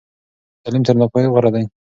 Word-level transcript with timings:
تعلیم 0.63 0.83
تر 0.87 0.95
ناپوهۍ 0.99 1.27
غوره 1.33 1.49
دی. 1.55 1.63